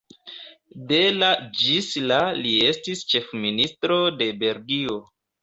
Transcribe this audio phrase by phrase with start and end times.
[0.91, 1.29] De la
[1.59, 4.99] ĝis la li estis ĉefministro de Belgio.